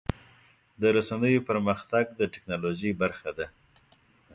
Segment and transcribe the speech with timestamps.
[0.81, 3.47] د رسنیو پرمختګ د ټکنالوژۍ برخه ده.